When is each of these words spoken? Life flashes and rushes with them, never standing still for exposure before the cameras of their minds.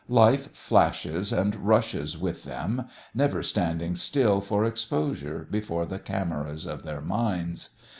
Life 0.09 0.55
flashes 0.55 1.31
and 1.31 1.55
rushes 1.57 2.17
with 2.17 2.43
them, 2.43 2.87
never 3.13 3.43
standing 3.43 3.93
still 3.93 4.41
for 4.41 4.65
exposure 4.65 5.47
before 5.51 5.85
the 5.85 5.99
cameras 5.99 6.65
of 6.65 6.81
their 6.81 7.01
minds. 7.01 7.69